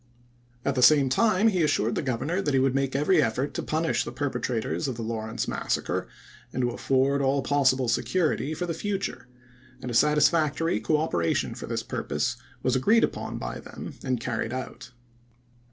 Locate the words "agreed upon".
12.75-13.37